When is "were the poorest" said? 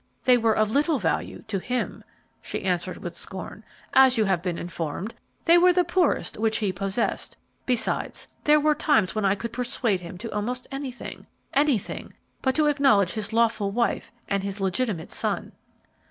5.59-6.39